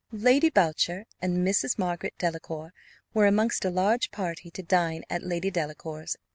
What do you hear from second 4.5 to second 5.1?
dine